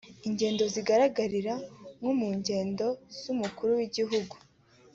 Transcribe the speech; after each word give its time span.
Ingero 0.27 0.65
zigaragarira 0.73 1.53
nko 1.97 2.11
mu 2.19 2.29
ngendo 2.39 2.87
z’Umukuru 3.21 3.71
w’Igihugu 3.79 4.35